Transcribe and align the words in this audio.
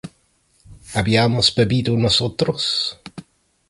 ¿habíamos 0.95 1.53
bebido 1.53 1.95
nosotros? 1.95 2.99